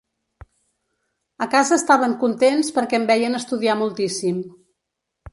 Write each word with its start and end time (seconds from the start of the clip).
A 1.45 1.47
casa 1.55 1.75
estaven 1.81 2.15
contents 2.23 2.71
perquè 2.77 2.97
em 2.99 3.05
veien 3.11 3.41
estudiar 3.41 3.75
moltíssim. 3.83 4.41